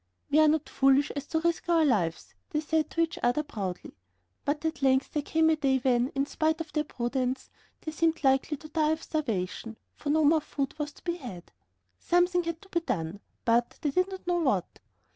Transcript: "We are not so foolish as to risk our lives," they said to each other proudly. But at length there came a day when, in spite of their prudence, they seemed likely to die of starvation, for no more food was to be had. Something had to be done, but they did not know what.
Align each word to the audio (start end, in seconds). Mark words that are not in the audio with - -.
"We 0.31 0.39
are 0.39 0.47
not 0.47 0.67
so 0.67 0.73
foolish 0.73 1.11
as 1.11 1.27
to 1.27 1.41
risk 1.41 1.69
our 1.69 1.85
lives," 1.85 2.33
they 2.49 2.59
said 2.59 2.89
to 2.89 3.01
each 3.01 3.19
other 3.21 3.43
proudly. 3.43 3.93
But 4.45 4.65
at 4.65 4.81
length 4.81 5.11
there 5.11 5.21
came 5.21 5.51
a 5.51 5.55
day 5.55 5.77
when, 5.77 6.09
in 6.15 6.25
spite 6.25 6.59
of 6.59 6.73
their 6.73 6.85
prudence, 6.85 7.51
they 7.81 7.91
seemed 7.91 8.23
likely 8.23 8.57
to 8.57 8.67
die 8.69 8.89
of 8.93 9.03
starvation, 9.03 9.77
for 9.93 10.09
no 10.09 10.23
more 10.23 10.41
food 10.41 10.73
was 10.79 10.91
to 10.93 11.03
be 11.03 11.17
had. 11.17 11.51
Something 11.99 12.45
had 12.45 12.63
to 12.63 12.69
be 12.69 12.79
done, 12.79 13.19
but 13.45 13.77
they 13.83 13.91
did 13.91 14.09
not 14.09 14.25
know 14.25 14.39
what. 14.39 14.79